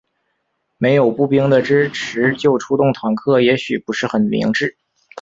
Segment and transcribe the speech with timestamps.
[0.79, 4.75] 没有步兵的支持就出动坦克也许不是很明智。